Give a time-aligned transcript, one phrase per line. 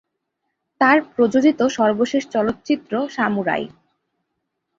[0.81, 3.63] তার প্রযোজিত সর্বশেষ চলচ্চিত্র "সামুরাই"।